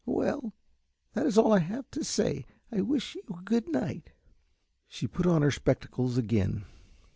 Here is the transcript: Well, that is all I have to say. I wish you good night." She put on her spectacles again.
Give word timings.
Well, 0.07 0.53
that 1.13 1.27
is 1.27 1.37
all 1.37 1.53
I 1.53 1.59
have 1.59 1.91
to 1.91 2.03
say. 2.03 2.47
I 2.71 2.81
wish 2.81 3.13
you 3.13 3.21
good 3.45 3.69
night." 3.69 4.13
She 4.87 5.05
put 5.05 5.27
on 5.27 5.43
her 5.43 5.51
spectacles 5.51 6.17
again. 6.17 6.65